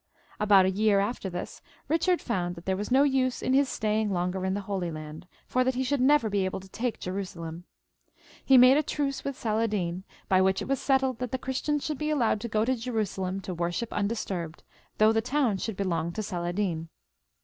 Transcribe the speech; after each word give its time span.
About 0.39 0.65
a 0.65 0.71
year 0.71 0.99
after 0.99 1.29
this, 1.29 1.61
Eichard 1.87 2.21
found 2.21 2.55
that 2.55 2.65
there 2.65 2.75
was 2.75 2.89
no 2.89 3.03
use 3.03 3.43
in 3.43 3.53
his 3.53 3.69
staying 3.69 4.09
longer 4.11 4.43
in 4.45 4.55
the 4.55 4.61
Holy 4.61 4.89
Land, 4.89 5.27
for 5.45 5.63
that 5.63 5.75
he 5.75 5.83
should 5.83 6.01
never 6.01 6.27
be 6.27 6.43
able 6.43 6.59
to 6.59 6.67
take 6.67 6.99
Jerusalem. 6.99 7.65
He 8.43 8.57
made 8.57 8.77
a 8.77 8.81
truce 8.81 9.23
with 9.23 9.37
Saladin, 9.37 10.03
by 10.27 10.41
which 10.41 10.59
it 10.59 10.67
was 10.67 10.81
settled 10.81 11.19
that 11.19 11.31
the 11.31 11.37
Christians 11.37 11.85
shoidd 11.87 11.99
be 11.99 12.09
allowed 12.09 12.41
to 12.41 12.47
go 12.49 12.65
to 12.65 12.75
Jerusalem 12.75 13.41
to 13.41 13.53
worship 13.53 13.91
undis 13.91 14.25
96 14.25 14.25
PHILIP 14.27 14.33
IL 14.33 14.37
{AUG 14.37 14.49
US 14.49 14.55
TE), 14.55 14.63
[CH. 14.63 14.65
turbed, 14.65 14.69
though 14.97 15.11
the 15.13 15.21
town 15.21 15.57
should 15.59 15.77
belong 15.77 16.11
to 16.13 16.23
Saladin. 16.23 16.89